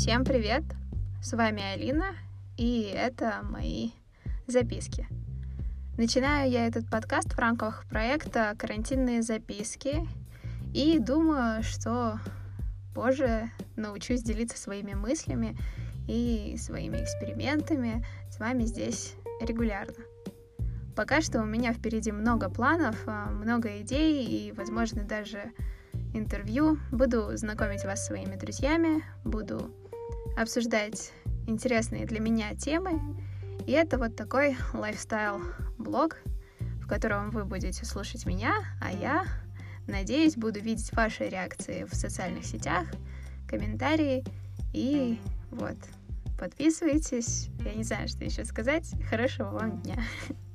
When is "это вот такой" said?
33.72-34.56